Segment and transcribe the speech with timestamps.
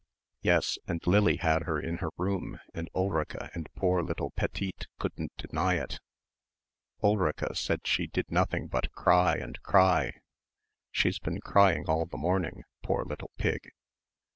[0.41, 5.31] "Yes, and Lily had her in her room and Ulrica and poor little Petite couldn't
[5.37, 5.99] deny it.
[7.03, 10.13] Ulrica said she did nothing but cry and cry.
[10.89, 13.69] She's been crying all the morning, poor little pig."